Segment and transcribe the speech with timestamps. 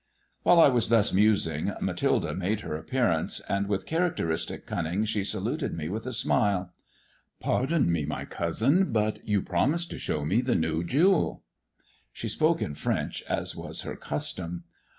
[0.41, 5.75] While I was thus musing, Mathilde made her appearance, and with characteristic cunning, she saluted
[5.77, 6.73] me with a smile.
[7.39, 11.43] "Pardon me, my cousin, but you promised to show me the new jewel."
[12.11, 14.63] She spoke in French, as was her custom.